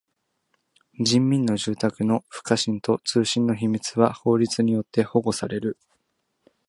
[0.99, 5.77] 人民の住宅の不可侵と通信の秘密は法律によって保護される。